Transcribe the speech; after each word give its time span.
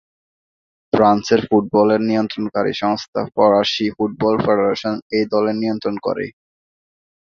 ফ্রান্সের 0.93 1.41
ফুটবলের 1.47 2.01
নিয়ন্ত্রণকারী 2.09 2.73
সংস্থা 2.81 3.21
ফরাসি 3.33 3.85
ফুটবল 3.95 4.35
ফেডারেশন 4.43 4.95
এই 5.17 5.25
দলের 5.33 5.55
নিয়ন্ত্রণ 5.61 5.95
করে। 6.05 6.25